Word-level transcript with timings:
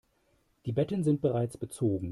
Die 0.65 0.71
Betten 0.71 1.03
sind 1.03 1.21
bereits 1.21 1.59
bezogen. 1.59 2.09